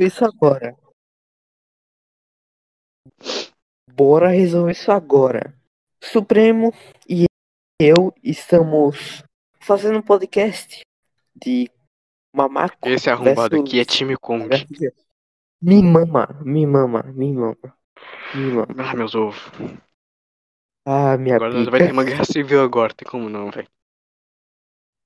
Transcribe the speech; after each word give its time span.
resolver 0.00 0.06
isso 0.06 0.24
agora. 0.24 0.76
Bora 3.92 4.30
resolver 4.30 4.72
isso 4.72 4.90
agora. 4.90 5.54
Supremo 6.02 6.72
e 7.08 7.26
eu 7.78 8.12
estamos 8.22 9.22
fazendo 9.60 9.98
um 9.98 10.02
podcast 10.02 10.80
de 11.34 11.70
Mamaco. 12.34 12.88
Esse 12.88 13.10
arrombado 13.10 13.50
versus 13.50 13.60
aqui 13.60 13.80
é 13.80 13.84
time 13.84 14.16
Kong. 14.16 14.48
Me 15.62 15.82
mama, 15.82 16.26
me 16.42 16.66
mama, 16.66 17.02
me 17.02 17.32
mama. 17.32 17.76
Me 18.34 18.52
mama. 18.52 18.74
Ah, 18.78 18.96
meus 18.96 19.14
ovos. 19.14 19.38
Ah, 20.86 21.18
minha 21.18 21.36
Agora 21.36 21.52
pica. 21.52 21.70
vai 21.70 21.80
ter 21.80 21.92
uma 21.92 22.04
guerra 22.04 22.24
civil 22.24 22.62
agora, 22.62 22.94
tem 22.94 23.06
como 23.06 23.28
não, 23.28 23.50
velho. 23.50 23.68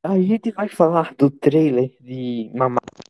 A 0.05 0.17
gente 0.21 0.53
vai 0.53 0.69
falar 0.69 1.15
do 1.15 1.31
trailer 1.31 1.97
de 2.01 2.51
Mamaco 2.55 3.04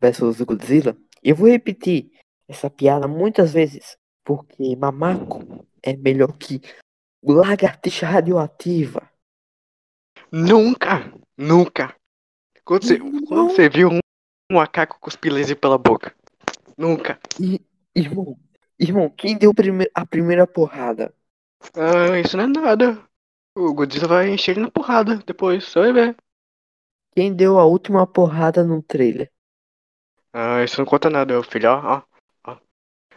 versus 0.00 0.40
Godzilla. 0.40 0.96
Eu 1.22 1.36
vou 1.36 1.48
repetir 1.48 2.10
essa 2.46 2.70
piada 2.70 3.06
muitas 3.06 3.52
vezes, 3.52 3.96
porque 4.24 4.74
Mamaco 4.76 5.66
é 5.82 5.96
melhor 5.96 6.36
que 6.36 6.60
lagartixa 7.22 8.06
radioativa. 8.06 9.10
Nunca! 10.30 11.12
Nunca! 11.36 11.94
Quando 12.64 12.84
você, 12.84 12.98
quando 12.98 13.50
você 13.50 13.68
viu 13.68 13.88
um, 13.88 13.98
um 14.50 14.56
macaco 14.56 14.98
cuspir 15.00 15.32
laser 15.32 15.58
pela 15.58 15.78
boca? 15.78 16.14
Nunca! 16.76 17.18
E, 17.40 17.60
irmão, 17.94 18.38
irmão, 18.78 19.10
quem 19.10 19.36
deu 19.36 19.54
prime- 19.54 19.90
a 19.94 20.06
primeira 20.06 20.46
porrada? 20.46 21.14
Ah, 21.74 22.18
isso 22.18 22.36
não 22.36 22.44
é 22.44 22.46
nada. 22.46 23.02
O 23.56 23.74
Godzilla 23.74 24.06
vai 24.06 24.30
encher 24.30 24.52
ele 24.52 24.60
na 24.60 24.70
porrada 24.70 25.16
depois, 25.16 25.64
você 25.64 25.80
vai 25.80 25.92
ver. 25.92 26.16
Quem 27.14 27.34
deu 27.34 27.58
a 27.58 27.64
última 27.64 28.06
porrada 28.06 28.62
no 28.62 28.82
trailer? 28.82 29.30
Ah, 30.32 30.62
isso 30.62 30.78
não 30.78 30.86
conta 30.86 31.10
nada, 31.10 31.32
meu 31.32 31.42
filho, 31.42 31.70
ó, 31.70 31.96
ó. 31.96 32.02
ó. 32.50 32.56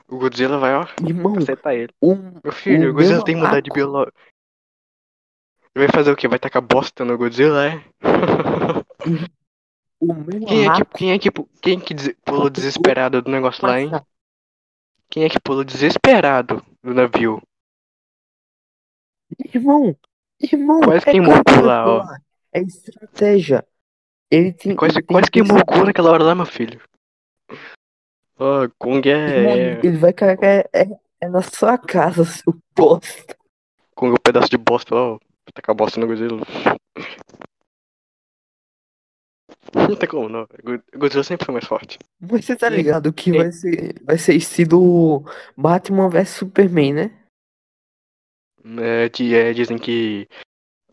O 0.08 0.18
Godzilla 0.18 0.58
vai, 0.58 0.74
ó, 0.76 0.86
Irmão, 1.06 1.38
acertar 1.38 1.74
ele. 1.74 1.94
um, 2.02 2.40
Meu 2.44 2.54
filho, 2.54 2.88
O 2.88 2.92
o 2.92 2.94
Godzilla 2.94 3.24
tem 3.24 3.36
mudar 3.36 3.62
de 3.62 3.70
biológico. 3.70 4.18
Ele 5.74 5.88
vai 5.88 5.94
fazer 5.94 6.12
o 6.12 6.16
quê? 6.16 6.28
Vai 6.28 6.40
tacar 6.40 6.62
bosta 6.62 7.06
no 7.06 7.18
Godzilla, 7.18 7.66
é? 7.66 7.84
o 10.02 10.14
meu 10.14 10.46
Quem 10.46 10.66
é 10.66 10.74
que, 10.74 10.86
quem 10.98 11.12
é 11.12 11.20
que, 11.20 11.30
quem 11.62 11.80
que 11.80 11.94
des- 11.94 12.16
pulou 12.26 12.50
desesperado 12.50 13.22
do 13.22 13.32
negócio 13.32 13.66
lá, 13.66 13.80
hein? 13.80 13.90
Quem 15.10 15.24
é 15.24 15.30
que 15.30 15.40
pulou 15.40 15.64
desesperado 15.64 16.66
do 16.84 16.94
navio? 16.94 17.42
Irmão, 19.54 19.96
irmão, 20.42 20.82
Quase 20.82 21.08
é 21.08 21.12
queimou 21.12 21.36
o 21.36 21.62
lá, 21.62 21.86
ó. 21.86 22.06
É 22.54 22.62
estratégia. 22.62 23.66
Ele 24.30 24.54
tem. 24.54 24.76
Quase, 24.76 24.98
ele 24.98 25.06
tem 25.06 25.16
quase 25.16 25.32
que 25.32 25.42
queimou 25.42 25.62
o 25.62 25.66
cu 25.66 25.86
naquela 25.86 26.12
hora 26.12 26.24
lá, 26.24 26.36
meu 26.36 26.46
filho. 26.46 26.82
Ó, 28.40 28.68
Kong 28.80 29.10
é. 29.10 29.80
Ele 29.84 29.98
vai 29.98 30.14
carregar. 30.14 30.68
É, 30.74 30.88
é 31.22 31.30
na 31.30 31.42
sua 31.42 31.78
casa, 31.78 32.24
seu 32.26 32.58
bosta. 32.76 33.36
Kong 33.96 34.12
é 34.12 34.14
um 34.14 34.22
pedaço 34.24 34.50
de 34.50 34.58
bosta 34.58 34.96
lá, 34.96 35.14
ó. 35.14 35.20
Tacar 35.54 35.76
bosta 35.76 36.00
no 36.00 36.08
Godzilla. 36.08 36.40
Não 39.74 39.96
tem 39.96 40.10
como 40.10 40.28
não. 40.30 40.48
Godzilla 40.96 41.24
sempre 41.24 41.46
foi 41.46 41.54
mais 41.54 41.66
forte. 41.66 41.98
Mas 42.20 42.46
você 42.46 42.56
tá 42.56 42.70
ligado 42.70 43.12
que 43.14 43.32
vai 43.32 43.52
ser, 43.52 44.02
vai 44.04 44.18
ser 44.18 44.36
estilo 44.36 45.24
Batman 45.56 46.10
vs 46.10 46.30
Superman, 46.30 46.94
né? 46.94 47.26
É, 48.80 49.10
di- 49.10 49.36
é, 49.36 49.54
dizem 49.54 49.78
que 49.78 50.28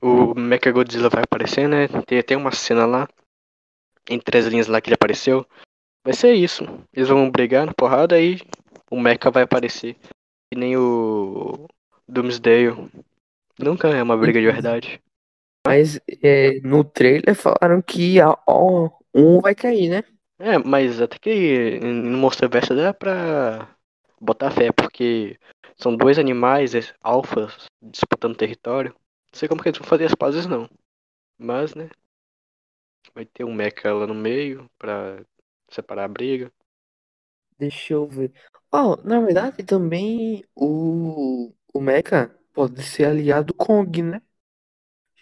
o 0.01 0.35
Mechagodzilla 0.35 1.09
vai 1.09 1.23
aparecer, 1.23 1.69
né? 1.69 1.87
Tem 2.07 2.19
até 2.19 2.37
uma 2.37 2.53
cena 2.53 2.87
lá, 2.87 3.09
entre 4.09 4.39
as 4.39 4.47
linhas 4.47 4.67
lá 4.67 4.81
que 4.81 4.89
ele 4.89 4.95
apareceu. 4.95 5.47
Vai 6.05 6.15
ser 6.15 6.35
isso. 6.35 6.65
Eles 6.93 7.09
vão 7.09 7.31
brigar 7.31 7.67
na 7.67 7.75
porrada 7.75 8.21
e 8.21 8.41
o 8.91 9.01
Mecha 9.01 9.31
vai 9.31 9.43
aparecer. 9.43 9.97
Que 10.51 10.59
nem 10.59 10.77
o 10.77 11.69
Doomsday. 12.09 12.69
Nunca 13.59 13.89
é 13.89 14.03
uma 14.03 14.17
briga 14.17 14.41
de 14.41 14.47
verdade. 14.47 15.01
Mas 15.67 16.01
é, 16.23 16.61
no 16.61 16.83
trailer 16.83 17.35
falaram 17.35 17.83
que 17.83 18.21
ó, 18.23 18.37
ó, 18.47 18.91
um 19.15 19.41
vai 19.41 19.55
cair, 19.55 19.91
né? 19.91 20.05
É, 20.39 20.57
mas 20.57 21.01
até 21.01 21.19
que 21.19 21.81
no 21.81 22.17
Monsterverse 22.17 22.75
dá 22.75 22.95
pra 22.95 23.77
botar 24.21 24.51
fé, 24.51 24.71
porque 24.73 25.39
são 25.77 25.97
dois 25.97 26.19
animais 26.19 26.75
é, 26.75 26.81
alfas 27.03 27.67
disputando 27.83 28.37
território. 28.37 28.93
Não 29.33 29.39
sei 29.39 29.49
como 29.49 29.63
que 29.63 29.69
eles 29.69 29.79
vão 29.79 29.87
fazer 29.87 30.05
as 30.07 30.15
pazes 30.15 30.47
não. 30.47 30.71
Mas, 31.39 31.75
né? 31.75 31.91
Vai 33.15 33.27
ter 33.27 33.45
um 33.45 33.53
mecha 33.53 33.93
lá 33.93 34.07
no 34.07 34.15
meio 34.15 34.71
pra 34.79 35.23
separar 35.71 36.05
a 36.05 36.09
briga. 36.09 36.53
Deixa 37.59 37.95
eu 37.95 38.07
ver. 38.07 38.33
Ó, 38.71 38.97
na 39.03 39.21
verdade 39.21 39.65
também 39.65 40.45
o, 40.55 41.53
o 41.75 41.81
Mecha 41.81 42.35
pode 42.53 42.83
ser 42.83 43.07
aliado 43.07 43.55
Kong, 43.55 44.03
né? 44.03 44.23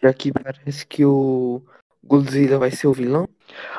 Já 0.03 0.13
que 0.13 0.33
parece 0.33 0.87
que 0.87 1.05
o 1.05 1.63
Godzilla 2.05 2.59
vai 2.59 2.71
ser 2.71 2.87
o 2.87 2.93
vilão. 2.93 3.29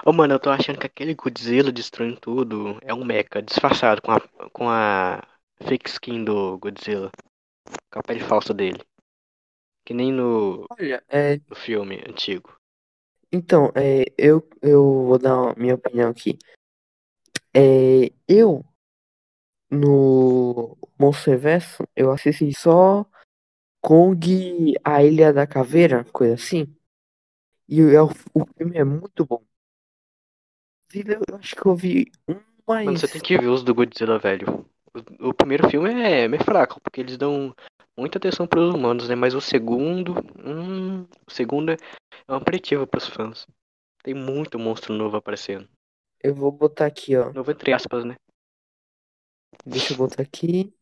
Ô 0.05 0.11
mano, 0.11 0.33
eu 0.33 0.39
tô 0.39 0.49
achando 0.49 0.79
que 0.79 0.87
aquele 0.87 1.13
Godzilla 1.13 1.71
destruindo 1.71 2.19
tudo 2.19 2.79
é 2.81 2.93
um 2.93 3.03
mecha 3.03 3.41
disfarçado 3.41 4.01
com 4.01 4.11
a, 4.11 4.19
com 4.51 4.69
a 4.69 5.21
fake 5.63 5.89
skin 5.89 6.23
do 6.23 6.57
Godzilla. 6.57 7.11
Com 7.91 7.99
a 7.99 8.03
pele 8.03 8.19
falsa 8.21 8.53
dele. 8.53 8.81
Que 9.85 9.93
nem 9.93 10.11
no, 10.11 10.65
Olha, 10.69 11.03
é, 11.07 11.39
no 11.47 11.55
filme 11.55 12.03
antigo. 12.07 12.57
Então, 13.31 13.71
é, 13.75 14.05
eu, 14.17 14.47
eu 14.61 14.83
vou 15.05 15.19
dar 15.19 15.57
minha 15.57 15.75
opinião 15.75 16.09
aqui. 16.09 16.37
É, 17.53 18.11
eu, 18.27 18.63
no 19.69 20.77
Monsterverso, 20.99 21.87
eu 21.95 22.11
assisti 22.11 22.53
só 22.53 23.05
Kong, 23.81 24.75
a 24.83 25.03
Ilha 25.03 25.33
da 25.33 25.47
Caveira, 25.47 26.03
coisa 26.05 26.35
assim. 26.35 26.73
E 27.67 27.81
é 27.81 28.01
o, 28.01 28.09
o 28.33 28.45
filme 28.57 28.77
é 28.77 28.83
muito 28.83 29.25
bom. 29.25 29.43
Inclusive, 30.85 31.15
Eu 31.27 31.35
acho 31.37 31.55
que 31.55 31.65
eu 31.65 31.75
vi 31.75 32.11
um 32.27 32.39
mais. 32.67 32.85
Mano, 32.85 32.97
você 32.97 33.07
tem 33.07 33.21
que 33.21 33.37
ver 33.37 33.47
os 33.47 33.63
do 33.63 33.73
Godzilla, 33.73 34.17
velho. 34.17 34.65
O, 35.19 35.29
o 35.29 35.33
primeiro 35.33 35.69
filme 35.69 35.89
é 35.89 36.27
meio 36.27 36.43
fraco, 36.43 36.79
porque 36.81 37.01
eles 37.01 37.17
dão 37.17 37.53
muita 37.97 38.17
atenção 38.17 38.47
pros 38.47 38.73
humanos, 38.73 39.09
né? 39.09 39.15
Mas 39.15 39.33
o 39.33 39.41
segundo. 39.41 40.15
Hum, 40.43 41.05
o 41.25 41.31
segundo 41.31 41.71
é 41.71 41.77
um 42.29 42.35
aperitivo 42.35 42.85
pros 42.85 43.07
fãs. 43.07 43.47
Tem 44.03 44.13
muito 44.13 44.59
monstro 44.59 44.93
novo 44.93 45.17
aparecendo. 45.17 45.67
Eu 46.21 46.33
vou 46.33 46.51
botar 46.51 46.85
aqui, 46.85 47.15
ó. 47.15 47.31
Novo 47.31 47.51
entre 47.51 47.73
aspas, 47.73 48.03
né? 48.05 48.15
Deixa 49.65 49.93
eu 49.93 49.97
botar 49.97 50.23
aqui 50.23 50.73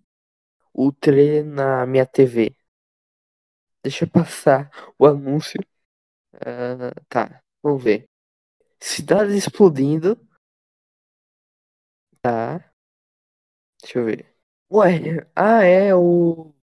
o 0.73 0.91
trailer 0.91 1.45
na 1.45 1.85
minha 1.85 2.05
TV. 2.05 2.55
Deixa 3.83 4.05
eu 4.05 4.09
passar 4.09 4.69
o 4.97 5.05
anúncio. 5.05 5.59
Ah, 6.33 6.91
tá, 7.09 7.43
vamos 7.63 7.83
ver. 7.83 8.05
Cidades 8.79 9.35
explodindo. 9.35 10.19
Tá. 12.21 12.71
Deixa 13.81 13.99
eu 13.99 14.05
ver. 14.05 14.35
Ué, 14.71 15.27
ah, 15.35 15.63
é 15.63 15.93
o. 15.95 16.53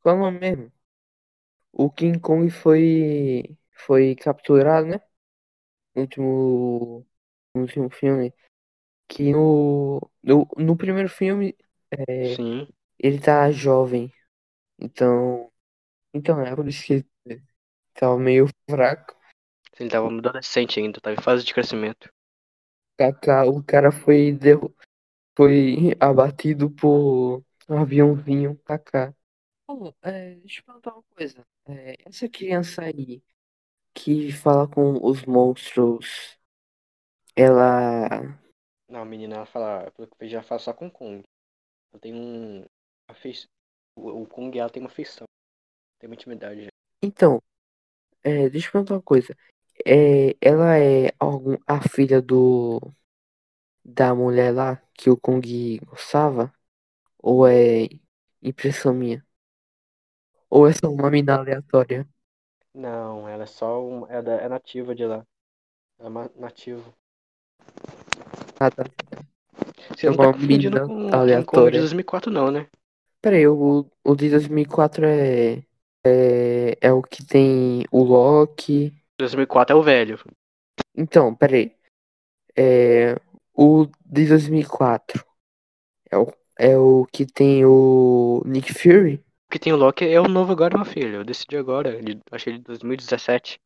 Qual 0.00 0.14
é 0.16 0.18
o 0.18 0.22
nome 0.22 0.38
mesmo? 0.38 0.72
O 1.76 1.90
King 1.90 2.20
Kong 2.20 2.50
foi. 2.50 3.56
Foi 3.72 4.14
capturado, 4.14 4.86
né? 4.86 5.00
No 5.94 6.02
último. 6.02 7.06
No 7.54 7.62
último 7.62 7.90
filme. 7.90 8.32
Que 9.08 9.32
no. 9.32 10.00
No, 10.22 10.48
no 10.56 10.76
primeiro 10.76 11.08
filme. 11.08 11.56
É, 11.90 12.34
ele 12.98 13.18
tá 13.20 13.50
jovem. 13.50 14.12
Então. 14.78 15.50
Então 16.12 16.40
é 16.40 16.54
por 16.54 16.68
isso 16.68 16.86
que 16.86 17.04
ele 17.26 17.42
tava 17.94 18.18
meio 18.18 18.46
fraco. 18.70 19.16
Ele 19.78 19.90
tava 19.90 20.08
no 20.08 20.18
adolescente 20.18 20.78
ainda, 20.78 21.00
tava 21.00 21.16
em 21.16 21.22
fase 21.22 21.44
de 21.44 21.52
crescimento. 21.52 22.08
O 23.48 23.62
cara 23.64 23.90
foi 23.90 24.32
derru 24.32 24.72
foi 25.36 25.96
abatido 25.98 26.70
por 26.70 27.42
um 27.68 27.78
aviãozinho 27.78 28.56
Kaká. 28.64 29.12
É, 30.02 30.34
deixa 30.36 30.60
eu 30.60 30.64
perguntar 30.64 30.92
uma 30.92 31.02
coisa. 31.14 31.46
É, 31.66 31.96
essa 32.06 32.28
criança 32.28 32.82
aí 32.82 33.22
que 33.94 34.32
fala 34.32 34.68
com 34.68 34.98
os 35.04 35.24
monstros, 35.24 36.38
ela. 37.36 38.38
Não, 38.88 39.00
a 39.00 39.04
menina 39.04 39.36
ela 39.36 39.46
fala, 39.46 39.90
pelo 39.92 40.08
que 40.08 40.14
eu 40.14 40.18
vejo, 40.20 40.32
já 40.32 40.42
fala 40.42 40.58
só 40.58 40.72
com 40.72 40.88
o 40.88 40.90
Kong. 40.90 41.22
Ela 41.92 42.00
tem 42.00 42.14
um. 42.14 42.64
O, 43.96 44.22
o 44.22 44.26
Kong 44.26 44.58
ela 44.58 44.70
tem 44.70 44.82
uma 44.82 44.90
feição. 44.90 45.26
Tem 45.98 46.08
uma 46.08 46.14
intimidade 46.14 46.64
já. 46.64 46.68
Então, 47.02 47.42
é, 48.22 48.48
deixa 48.50 48.68
eu 48.68 48.72
perguntar 48.72 48.94
uma 48.94 49.02
coisa. 49.02 49.36
É, 49.86 50.36
ela 50.40 50.78
é 50.78 51.12
algum, 51.18 51.56
a 51.66 51.80
filha 51.88 52.22
do 52.22 52.80
da 53.84 54.14
mulher 54.14 54.52
lá 54.52 54.82
que 54.94 55.10
o 55.10 55.16
Kong 55.16 55.78
gostava? 55.86 56.52
Ou 57.18 57.46
é 57.48 57.88
impressão 58.42 58.94
minha? 58.94 59.24
Ou 60.56 60.62
é 60.70 60.72
só 60.72 60.88
uma 60.90 61.10
mina 61.10 61.34
aleatória? 61.36 62.08
Não, 62.72 63.28
ela 63.28 63.42
é 63.42 63.46
só 63.46 63.82
um. 63.82 64.06
É, 64.06 64.22
da- 64.22 64.36
é 64.40 64.48
nativa 64.48 64.94
de 64.94 65.04
lá. 65.06 65.26
É 66.00 66.08
uma 66.08 66.30
nativa. 66.36 66.94
Ah, 68.60 68.70
tá. 68.70 68.84
Você 69.96 70.06
É 70.06 70.10
não 70.10 70.16
tá 70.18 70.28
uma 70.28 70.32
confundindo 70.32 70.78
mina 70.78 70.80
com 70.80 71.24
King 71.24 71.44
Kong 71.44 71.70
de 71.70 71.78
aleatória. 71.78 71.80
2004 71.80 72.30
não, 72.30 72.50
né? 72.50 72.68
Pera 73.20 73.36
aí, 73.36 73.46
o, 73.48 73.90
o 74.04 74.14
de 74.16 74.28
2004 74.30 75.04
é, 75.06 75.64
é. 76.04 76.76
É 76.80 76.92
o 76.92 77.02
que 77.02 77.24
tem 77.24 77.84
o 77.90 78.02
Loki. 78.02 78.92
2004 79.18 79.76
é 79.76 79.78
o 79.78 79.82
velho. 79.82 80.18
Então, 80.96 81.34
pera 81.34 81.56
aí. 81.56 81.76
É. 82.56 83.16
O 83.54 83.86
de 84.06 84.26
2004 84.28 85.24
é 86.10 86.18
o, 86.18 86.32
é 86.58 86.78
o 86.78 87.06
que 87.06 87.26
tem 87.26 87.64
o 87.66 88.42
Nick 88.46 88.72
Fury? 88.74 89.24
Que 89.54 89.58
tem 89.60 89.72
o 89.72 89.76
Loki 89.76 90.04
é 90.04 90.20
o 90.20 90.26
novo 90.26 90.50
agora, 90.50 90.76
meu 90.76 90.84
filho. 90.84 91.18
Eu 91.18 91.24
decidi 91.24 91.56
agora, 91.56 92.02
de, 92.02 92.18
achei 92.32 92.54
de 92.54 92.58
2017. 92.58 93.60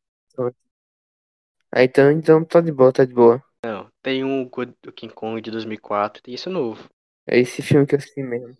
Ah, 1.71 1.83
então, 1.83 2.11
então 2.11 2.45
tá 2.45 2.61
de 2.61 2.71
boa, 2.71 2.93
tá 2.93 3.03
de 3.03 3.11
boa. 3.11 3.43
Não, 3.65 3.89
tem 4.03 4.23
um 4.23 4.47
God- 4.47 4.71
o 4.85 4.91
King 4.91 5.11
Kong 5.11 5.41
de 5.41 5.49
2004, 5.49 6.21
tem 6.21 6.35
esse 6.35 6.47
novo. 6.47 6.87
É 7.25 7.39
esse 7.39 7.63
filme 7.63 7.87
que 7.87 7.95
eu 7.95 7.97
assisti 7.97 8.21
mesmo. 8.21 8.55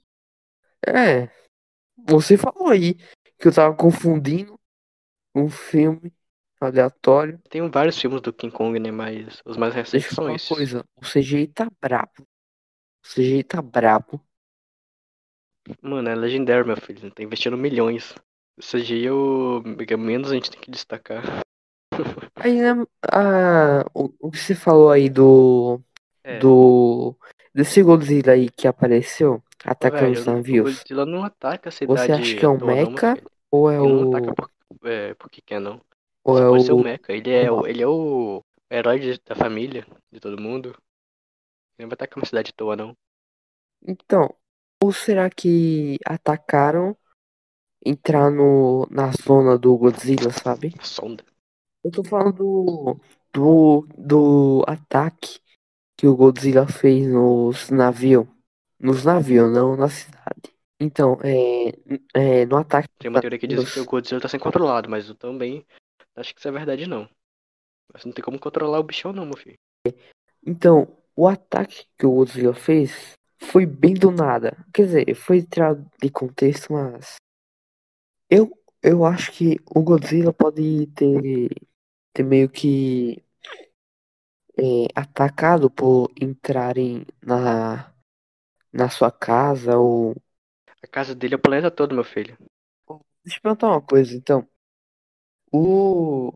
É. 0.87 1.29
Você 2.07 2.35
falou 2.35 2.69
aí 2.69 2.95
que 3.37 3.47
eu 3.47 3.53
tava 3.53 3.75
confundindo 3.75 4.59
um 5.35 5.51
filme 5.51 6.11
aleatório. 6.59 7.39
Tem 7.47 7.69
vários 7.69 7.99
filmes 7.99 8.21
do 8.21 8.33
King 8.33 8.51
Kong, 8.51 8.79
né? 8.79 8.89
Mas 8.89 9.39
os 9.45 9.55
mais 9.55 9.75
recentes 9.75 10.01
Deixa 10.01 10.13
eu 10.13 10.15
são 10.15 10.25
falar 10.25 10.31
uma 10.31 10.35
esses. 10.37 10.49
coisa. 10.49 10.83
O 10.95 11.05
CGI 11.05 11.47
tá 11.47 11.67
brabo. 11.79 12.27
O 13.03 13.07
CGI 13.07 13.43
tá 13.43 13.61
brabo. 13.61 14.19
Mano, 15.81 16.09
é 16.09 16.15
legendário, 16.15 16.65
meu 16.65 16.77
filho. 16.77 17.11
Tá 17.11 17.23
investindo 17.23 17.57
milhões. 17.57 18.13
O 18.57 18.61
CGI 18.61 19.07
é 19.07 19.11
o 19.11 19.61
é 19.89 19.97
menos 19.97 20.31
a 20.31 20.35
gente 20.35 20.51
tem 20.51 20.59
que 20.59 20.71
destacar. 20.71 21.23
Aí, 22.35 22.61
né, 22.61 22.85
a, 23.11 23.85
o, 23.93 24.13
o 24.19 24.31
que 24.31 24.37
você 24.37 24.55
falou 24.55 24.91
aí 24.91 25.09
do. 25.09 25.81
É. 26.23 26.39
Do. 26.39 27.15
Desse 27.53 27.81
Godzilla 27.83 28.33
aí 28.33 28.49
que 28.49 28.67
apareceu 28.67 29.43
atacando 29.65 30.13
os 30.13 30.25
o 30.25 30.25
navios. 30.25 30.63
Godzilla 30.63 31.05
não 31.05 31.23
ataca 31.23 31.69
a 31.69 31.71
Você 31.85 32.11
cidade 32.11 32.11
acha 32.11 32.35
que 32.35 32.45
é 32.45 32.47
o 32.47 32.57
não, 32.57 32.65
Mecha 32.65 33.17
ou 33.51 33.69
é 33.69 33.79
Ele 33.79 33.93
não 33.93 34.03
o. 34.03 34.03
ataca 34.03 34.33
por, 34.33 34.51
é, 34.89 35.13
porque 35.15 35.41
quer, 35.41 35.59
não. 35.59 35.81
Ou 36.23 36.37
Só 36.37 36.43
é 36.43 36.49
pode 36.49 36.63
ser 36.63 36.73
o 36.73 36.77
o. 36.77 36.83
Mecha. 36.83 37.11
Ele 37.11 37.31
é, 37.31 37.51
o, 37.51 37.65
ele 37.67 37.81
é 37.81 37.87
o 37.87 38.43
herói 38.71 38.99
de- 38.99 39.19
da 39.25 39.35
família, 39.35 39.85
de 40.11 40.19
todo 40.19 40.41
mundo. 40.41 40.69
Ele 41.77 41.85
não 41.85 41.89
vai 41.89 41.95
atacar 41.95 42.19
uma 42.19 42.27
cidade 42.27 42.51
à 42.51 42.53
toa, 42.55 42.75
não. 42.75 42.95
Então, 43.87 44.37
ou 44.81 44.91
será 44.93 45.29
que 45.29 45.97
atacaram 46.05 46.95
entrar 47.85 48.29
no, 48.31 48.87
na 48.89 49.11
zona 49.11 49.57
do 49.57 49.77
Godzilla, 49.77 50.31
sabe? 50.31 50.73
Sonda. 50.81 51.23
Eu 51.83 51.91
tô 51.91 52.03
falando 52.03 52.33
do, 52.33 52.99
do, 53.33 53.87
do 53.97 54.63
ataque 54.67 55.39
que 55.97 56.07
o 56.07 56.15
Godzilla 56.15 56.67
fez 56.67 57.07
nos 57.07 57.69
navios. 57.69 58.27
Nos 58.79 59.03
navios, 59.03 59.51
não 59.51 59.75
na 59.75 59.89
cidade. 59.89 60.53
Então, 60.79 61.17
é, 61.21 61.73
é 62.13 62.45
no 62.45 62.55
ataque. 62.55 62.87
Tem 62.97 63.09
uma 63.09 63.19
teoria 63.19 63.37
que 63.37 63.47
diz 63.47 63.73
que 63.73 63.81
o 63.81 63.85
Godzilla 63.85 64.21
tá 64.21 64.29
sendo 64.29 64.41
controlado, 64.43 64.89
mas 64.89 65.09
eu 65.09 65.15
também 65.15 65.65
acho 66.15 66.33
que 66.33 66.39
isso 66.39 66.47
é 66.47 66.51
verdade, 66.51 66.87
não. 66.87 67.09
Mas 67.93 68.05
não 68.05 68.13
tem 68.13 68.23
como 68.23 68.39
controlar 68.39 68.79
o 68.79 68.83
bichão, 68.83 69.11
não, 69.11 69.25
meu 69.25 69.35
filho. 69.35 69.57
Então, 70.45 70.87
o 71.15 71.27
ataque 71.27 71.85
que 71.97 72.05
o 72.05 72.11
Godzilla 72.11 72.53
fez 72.53 73.18
foi 73.41 73.65
bem 73.65 73.93
do 73.93 74.11
nada. 74.11 74.57
Quer 74.73 74.85
dizer, 74.85 75.15
foi 75.15 75.41
tirado 75.41 75.89
de 76.01 76.09
contexto, 76.09 76.73
mas. 76.73 77.15
Eu, 78.29 78.51
eu 78.83 79.05
acho 79.05 79.31
que 79.31 79.57
o 79.73 79.81
Godzilla 79.81 80.33
pode 80.33 80.87
ter, 80.87 81.49
ter 82.13 82.23
meio 82.23 82.49
que 82.49 83.23
é, 84.57 84.87
atacado 84.93 85.69
por 85.69 86.11
entrarem 86.19 87.05
na, 87.21 87.93
na 88.71 88.89
sua 88.89 89.11
casa 89.11 89.77
ou. 89.77 90.15
A 90.81 90.87
casa 90.87 91.15
dele 91.15 91.33
é 91.33 91.37
o 91.37 91.41
planeta 91.41 91.71
todo, 91.71 91.95
meu 91.95 92.03
filho. 92.03 92.37
Deixa 93.23 93.37
eu 93.37 93.41
perguntar 93.41 93.67
uma 93.69 93.81
coisa, 93.81 94.15
então. 94.15 94.47
O. 95.51 96.31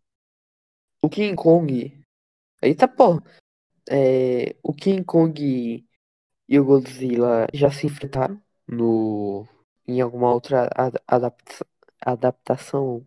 O 1.01 1.09
King 1.09 1.35
Kong. 1.35 2.01
Eita 2.61 2.87
porra! 2.87 3.21
É, 3.89 4.55
o 4.63 4.73
King 4.73 5.03
Kong 5.03 5.85
e 6.47 6.59
o 6.59 6.65
Godzilla 6.65 7.47
já 7.53 7.71
se 7.71 7.87
enfrentaram 7.87 8.41
no. 8.67 9.47
Em 9.87 10.01
alguma 10.01 10.31
outra 10.33 10.69
ad- 10.75 10.99
adapta- 11.07 11.65
adaptação 12.01 13.05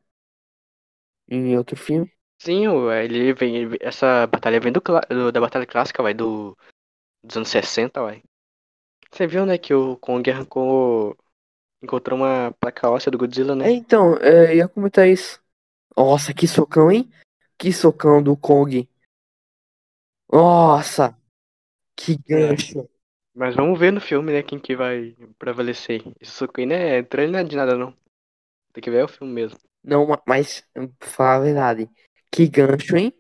em 1.29 1.57
outro 1.57 1.77
filme? 1.77 2.11
Sim, 2.39 2.67
ele 2.93 3.33
vem. 3.35 3.57
ele- 3.57 3.79
essa 3.81 4.27
batalha 4.27 4.61
vem 4.61 4.73
do, 4.73 4.81
do- 4.81 5.33
da 5.33 5.41
batalha 5.41 5.67
clássica, 5.67 6.03
vai, 6.03 6.15
do, 6.15 6.57
dos 7.25 7.37
anos 7.37 7.49
60, 7.51 8.03
vai. 8.03 8.23
Você 9.13 9.27
viu, 9.27 9.45
né, 9.47 9.59
que 9.59 9.75
o 9.75 9.97
Kong 9.97 10.31
arrancou. 10.31 11.17
Encontrou 11.83 12.19
uma 12.19 12.53
placa 12.61 12.91
óssea 12.91 13.11
do 13.13 13.19
Godzilla, 13.19 13.55
É, 13.63 13.71
né? 13.71 13.73
então, 13.73 14.17
é, 14.19 14.57
ia 14.57 14.69
comentar 14.69 15.09
isso. 15.09 15.41
Nossa, 15.97 16.33
que 16.33 16.47
socão, 16.49 16.91
hein? 16.91 17.11
Que 17.59 17.73
socão 17.73 18.23
do 18.23 18.37
Kong. 18.37 18.89
Nossa, 20.33 21.17
que 21.97 22.17
gancho. 22.19 22.89
Mas 23.37 23.55
vamos 23.55 23.79
ver 23.79 23.93
no 23.93 24.01
filme, 24.01 24.33
né, 24.33 24.43
quem 24.43 24.59
que 24.59 24.75
vai 24.75 25.15
prevalecer. 25.39 26.03
Esse 26.21 26.33
soco 26.33 26.61
aí, 26.61 26.67
né, 26.67 27.03
trailer 27.03 27.33
não 27.33 27.39
é 27.41 27.45
de 27.45 27.57
nada, 27.57 27.77
não. 27.77 27.95
Tem 28.73 28.83
que 28.83 28.91
ver 28.91 29.05
o 29.05 29.09
filme 29.09 29.33
mesmo. 29.33 29.59
Não, 29.85 30.07
ma- 30.07 30.23
mas, 30.27 30.65
pra 30.75 31.09
falar 31.09 31.37
a 31.37 31.41
verdade, 31.41 31.91
que 32.33 32.49
gancho, 32.49 32.97
hein? 32.97 33.15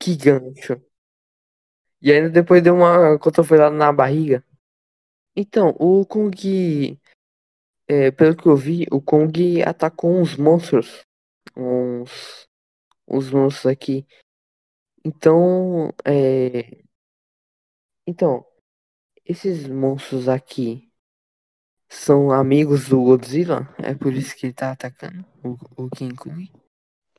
Que 0.00 0.16
gancho. 0.16 0.74
E 2.00 2.12
ainda 2.12 2.30
depois 2.30 2.62
deu 2.62 2.74
uma 2.74 3.18
cotovelada 3.18 3.74
na 3.74 3.92
barriga. 3.92 4.44
Então, 5.36 5.70
o 5.78 6.06
Kong, 6.06 6.98
é, 7.88 8.10
pelo 8.10 8.36
que 8.36 8.46
eu 8.48 8.56
vi, 8.56 8.86
o 8.92 9.00
Kong 9.00 9.62
atacou 9.64 10.12
uns 10.20 10.36
monstros. 10.36 11.02
Uns, 11.56 12.46
uns 13.08 13.30
monstros 13.30 13.66
aqui. 13.66 14.06
Então, 15.04 15.94
é, 16.04 16.82
então, 18.06 18.44
esses 19.28 19.68
monstros 19.68 20.26
aqui 20.26 20.90
são 21.86 22.30
amigos 22.30 22.88
do 22.88 23.02
Godzilla? 23.02 23.68
É 23.78 23.94
por 23.94 24.12
isso 24.14 24.34
que 24.34 24.46
ele 24.46 24.54
tá 24.54 24.72
atacando 24.72 25.24
o, 25.44 25.84
o 25.84 25.90
King 25.90 26.16
Kong? 26.16 26.50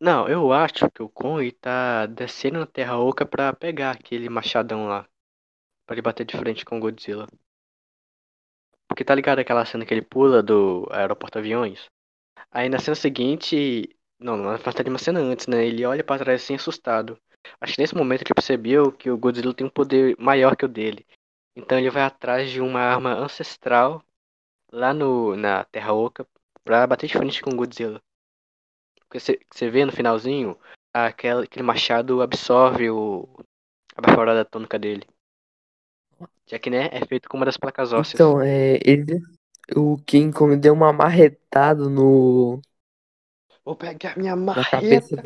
Não, 0.02 0.28
eu 0.28 0.52
acho 0.52 0.90
que 0.90 1.04
o 1.04 1.10
Kong 1.10 1.52
tá 1.52 2.08
descendo 2.08 2.60
na 2.60 2.66
Terra 2.66 2.98
Oca 2.98 3.26
pra 3.26 3.54
pegar 3.54 3.92
aquele 3.92 4.28
machadão 4.28 4.88
lá. 4.88 5.08
Pra 5.86 5.96
ele 5.96 6.02
bater 6.02 6.26
de 6.26 6.36
frente 6.36 6.66
com 6.66 6.78
o 6.78 6.80
Godzilla. 6.80 7.28
Porque 8.88 9.04
tá 9.04 9.13
ligado 9.13 9.39
aquela 9.39 9.66
cena 9.66 9.86
que 9.86 9.94
ele 9.94 10.01
pula 10.01 10.42
do 10.42 10.88
aeroporto 10.89 11.38
aviões? 11.38 11.86
Aí 12.51 12.70
na 12.70 12.80
cena 12.80 12.96
seguinte. 12.96 13.96
Não, 14.20 14.36
na 14.36 14.58
verdade 14.58 14.89
uma 14.89 14.98
cena 14.98 15.20
antes, 15.20 15.48
né? 15.48 15.66
Ele 15.66 15.86
olha 15.86 16.04
pra 16.04 16.18
trás 16.18 16.44
assim 16.44 16.56
assustado. 16.56 17.20
Acho 17.62 17.75
que 17.75 17.82
nesse 17.82 17.96
momento 17.96 18.22
ele 18.22 18.34
percebeu 18.34 18.92
que 18.92 19.12
o 19.12 19.18
Godzilla 19.18 19.54
tem 19.54 19.68
um 19.68 19.70
poder 19.70 20.16
maior 20.18 20.56
que 20.56 20.66
o 20.66 20.68
dele. 20.68 21.06
Então 21.56 21.77
ele 21.77 21.89
vai 21.89 22.03
atrás 22.03 22.50
de 22.50 22.62
uma 22.62 22.79
arma 22.79 23.13
ancestral 23.13 24.03
lá 24.72 24.94
no, 24.94 25.36
na 25.36 25.63
Terra 25.65 25.94
Oca 25.94 26.27
pra 26.63 26.88
bater 26.88 27.08
de 27.08 27.18
frente 27.18 27.41
com 27.41 27.51
o 27.51 27.56
Godzilla. 27.56 28.01
Porque 29.08 29.20
você 29.20 29.70
vê 29.70 29.84
no 29.84 29.91
finalzinho, 29.91 30.58
aquele, 30.94 31.44
aquele 31.44 31.63
machado 31.63 32.22
absorve 32.22 32.89
o, 32.89 33.27
a 33.96 34.01
baforada 34.01 34.41
atômica 34.41 34.77
dele. 34.77 35.06
Já 36.46 36.60
que, 36.60 36.70
né, 36.70 36.89
é 36.91 37.06
feito 37.06 37.27
com 37.27 37.38
uma 37.38 37.46
das 37.46 37.58
placas 37.58 37.91
ósseas. 37.91 38.15
Então, 38.15 38.41
é, 38.41 38.79
ele, 38.86 39.22
o 39.75 39.98
King 40.06 40.36
Kong 40.36 40.56
deu 40.58 40.74
uma 40.74 40.94
marretada 40.94 41.88
no, 41.89 42.62
Vou 43.70 43.75
pegar 43.75 44.18
minha 44.18 44.36
marreta. 44.36 45.22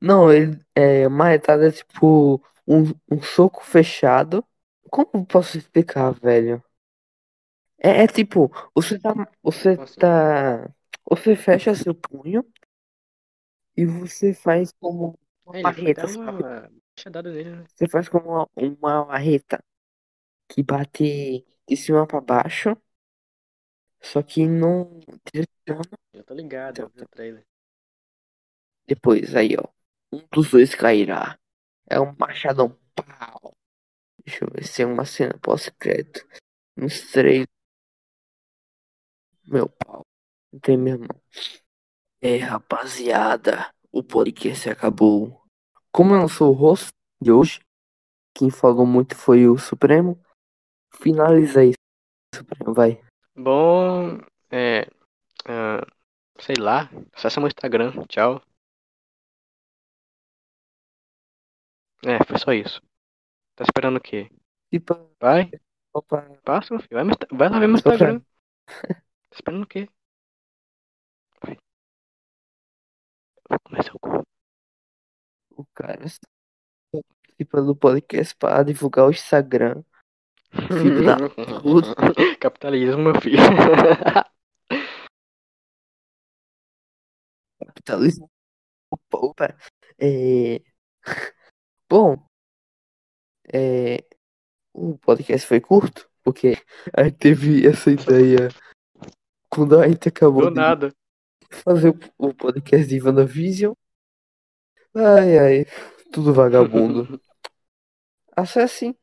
Não, 0.00 0.32
ele, 0.32 0.58
é, 0.74 1.08
marretada 1.08 1.68
é 1.68 1.70
tipo 1.70 2.42
um, 2.66 2.92
um 3.08 3.22
soco 3.22 3.64
fechado. 3.64 4.44
Como 4.94 5.26
posso 5.26 5.58
explicar, 5.58 6.10
velho? 6.12 6.56
É, 7.78 8.02
é 8.04 8.06
tipo, 8.06 8.50
você 8.74 8.98
tá, 8.98 9.12
você 9.42 9.78
tá, 9.98 10.70
você 11.08 11.36
fecha 11.36 11.74
seu 11.74 11.94
punho 11.94 12.44
e 13.76 13.86
você 13.86 14.34
faz 14.34 14.72
como 14.80 15.18
uma 15.46 15.54
marreta, 15.62 16.06
sabe? 16.08 16.42
uma 16.42 16.42
né? 16.42 17.64
Você 17.74 17.88
faz 17.88 18.08
como 18.08 18.30
uma, 18.30 18.48
uma 18.56 19.04
marreta 19.06 19.62
que 20.48 20.62
bate 20.62 21.46
de 21.68 21.76
cima 21.78 22.06
pra 22.06 22.20
baixo, 22.20 22.76
só 24.00 24.22
que 24.22 24.46
não 24.46 25.00
direciona 25.32 25.82
Eu 26.14 26.24
tô 26.24 26.32
ligado, 26.32 26.80
Então, 26.80 26.86
eu 26.86 26.88
vi 26.88 27.02
o 27.02 27.06
trailer. 27.06 27.46
depois. 28.86 29.34
Aí, 29.34 29.56
ó. 29.58 29.68
Um 30.12 30.22
dos 30.32 30.50
dois 30.50 30.74
cairá. 30.74 31.38
É 31.88 32.00
um 32.00 32.14
machadão. 32.18 32.78
Pau. 32.94 33.56
Deixa 34.24 34.44
eu 34.44 34.50
ver 34.50 34.64
se 34.64 34.82
é 34.82 34.86
uma 34.86 35.04
cena 35.04 35.38
pós-crédito. 35.40 36.26
Nos 36.76 37.00
três. 37.12 37.46
Meu 39.46 39.68
pau. 39.68 40.02
Tem 40.62 40.76
mesmo. 40.76 41.06
não. 41.08 41.20
É, 42.20 42.38
rapaziada. 42.38 43.72
O 43.92 44.02
podcast 44.02 44.70
acabou. 44.70 45.42
Como 45.92 46.14
eu 46.14 46.18
não 46.18 46.28
sou 46.28 46.50
o 46.50 46.56
host 46.56 46.88
de 47.20 47.30
hoje, 47.30 47.60
quem 48.34 48.50
falou 48.50 48.86
muito 48.86 49.14
foi 49.14 49.46
o 49.46 49.56
Supremo. 49.58 50.20
Finaliza 51.00 51.60
aí, 51.60 51.72
Supremo, 52.34 52.74
vai. 52.74 53.00
Bom, 53.36 54.18
é. 54.50 54.88
ah, 55.44 55.86
sei 56.40 56.56
lá. 56.58 56.90
Acessa 57.12 57.40
meu 57.40 57.48
Instagram. 57.48 57.92
Tchau. 58.08 58.42
É, 62.04 62.22
foi 62.24 62.38
só 62.38 62.52
isso. 62.52 62.82
Tá 63.56 63.64
esperando 63.64 63.96
o 63.98 64.00
quê? 64.00 64.30
Tipo, 64.70 64.94
Vai, 65.20 65.50
opa, 65.92 66.22
passa, 66.44 66.74
meu 66.74 66.82
filho. 66.82 67.04
Vai, 67.04 67.16
vai 67.32 67.48
lá 67.48 67.58
ver 67.58 67.66
meu 67.66 67.76
Instagram. 67.76 68.20
Tá 69.30 69.38
esperando 69.38 69.64
o 69.64 69.66
quê? 69.66 69.88
Vai. 71.44 71.58
Vou 73.50 73.58
comer 73.64 73.82
seu 73.82 73.98
cu. 73.98 74.22
o 75.56 75.66
cara 75.74 75.98
participa 77.34 77.62
do 77.62 77.74
podcast 77.74 78.36
para 78.36 78.62
divulgar 78.62 79.06
o 79.06 79.10
Instagram. 79.10 79.82
Filho 80.68 81.04
da 81.04 81.16
puta. 81.60 81.94
Capitalismo, 82.40 83.02
meu 83.02 83.20
filho. 83.20 83.38
Capitalismo. 87.58 88.30
Opa, 88.90 89.18
opa. 89.18 89.56
É... 89.98 90.62
Bom, 91.90 92.24
é... 93.52 94.04
o 94.72 94.96
podcast 94.98 95.46
foi 95.46 95.60
curto, 95.60 96.08
porque 96.22 96.56
a 96.92 97.04
gente 97.04 97.16
teve 97.16 97.66
essa 97.66 97.90
ideia 97.90 98.48
quando 99.48 99.78
a 99.78 99.88
gente 99.88 100.08
acabou 100.08 100.42
Do 100.42 100.50
de 100.50 100.56
nada. 100.56 100.94
fazer 101.50 101.94
o- 102.18 102.34
podcast 102.34 102.86
de 102.86 103.00
WandaVision. 103.02 103.74
Ai, 104.94 105.38
ai, 105.38 105.64
tudo 106.12 106.32
vagabundo. 106.32 107.20
Acesse 108.36 108.96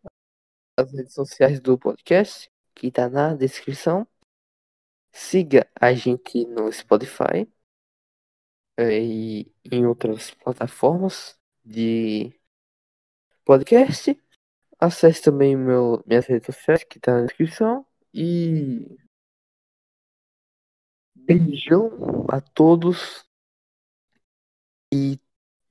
as 0.78 0.92
redes 0.92 1.14
sociais 1.14 1.60
do 1.60 1.78
podcast, 1.78 2.50
que 2.76 2.92
tá 2.92 3.10
na 3.10 3.34
descrição. 3.34 4.06
Siga 5.14 5.70
a 5.80 5.94
gente 5.94 6.46
no 6.46 6.72
Spotify 6.72 7.48
eh, 8.78 9.00
e 9.02 9.56
em 9.66 9.86
outras 9.86 10.32
plataformas 10.32 11.38
de 11.64 12.34
podcast. 13.44 14.18
Acesse 14.82 15.22
também 15.22 15.56
meu, 15.56 16.04
minhas 16.08 16.26
redes 16.26 16.48
sociais, 16.48 16.84
que 16.84 17.00
tá 17.00 17.14
na 17.14 17.26
descrição. 17.26 17.86
E 18.14 18.98
beijão 21.16 22.26
a 22.30 22.42
todos. 22.42 23.24
E 24.92 25.20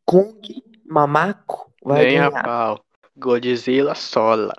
Kong 0.07 0.63
Mamaco 0.85 1.73
vai 1.83 2.07
Nem 2.07 2.19
a 2.19 2.31
ganhar. 2.31 2.45
pau. 2.45 2.85
Godzilla 3.17 3.95
sola. 3.95 4.55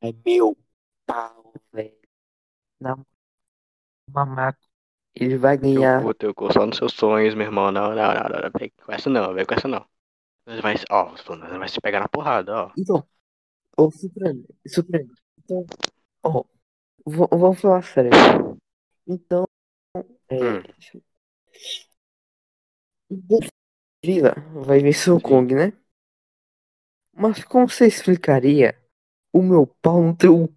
É 0.00 0.12
meu 0.24 0.56
pau, 1.04 1.52
velho. 1.72 1.98
Na 2.80 2.96
Mamaco. 4.10 4.60
Ele 5.14 5.36
vai 5.36 5.56
ganhar. 5.56 6.02
cu, 6.02 6.14
teu 6.14 6.34
cu, 6.34 6.52
só 6.52 6.66
nos 6.66 6.76
seus 6.76 6.92
sonhos, 6.92 7.34
meu 7.34 7.46
irmão. 7.46 7.72
Não, 7.72 7.94
não, 7.94 7.96
não, 7.96 8.14
não, 8.14 8.40
não. 8.42 8.50
Vem 8.58 8.70
com 8.70 8.92
essa 8.92 9.10
não, 9.10 9.34
vem 9.34 9.44
com 9.44 9.54
essa 9.54 9.66
não. 9.66 9.86
Nós 10.46 10.60
vai, 10.60 10.74
ó, 10.90 11.10
nós 11.36 11.58
vai 11.58 11.68
se 11.68 11.80
pegar 11.80 12.00
na 12.00 12.08
porrada, 12.08 12.66
ó. 12.66 12.70
Então, 12.78 13.04
ô 13.76 13.90
Supremo, 13.90 14.44
Supremo. 14.66 15.12
Então, 15.38 15.66
ó, 16.22 16.44
vamos 17.04 17.60
falar 17.60 17.82
sério. 17.82 18.10
Então, 19.06 19.44
é, 20.30 20.36
Hum. 20.36 20.62
Godzilla 23.10 24.34
vai 24.64 24.80
vencer 24.80 25.12
o 25.12 25.16
Sim. 25.16 25.22
Kong, 25.22 25.54
né? 25.54 25.72
Mas 27.12 27.42
como 27.44 27.68
você 27.68 27.86
explicaria 27.86 28.76
o 29.32 29.42
meu 29.42 29.66
pau 29.82 30.02
no 30.02 30.16
teu 30.16 30.54